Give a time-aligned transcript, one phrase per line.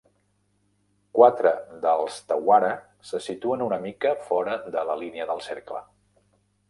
[1.17, 1.51] Quatre
[1.83, 2.71] dels "tawara"
[3.11, 5.85] se situen una mica fora de la línia del cercle.